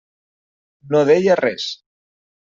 No 0.95 1.01
deia 1.09 1.35
res. 1.41 1.67